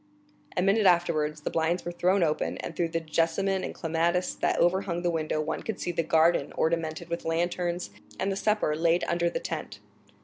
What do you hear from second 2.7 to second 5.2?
through the jessamine and clematis that overhung the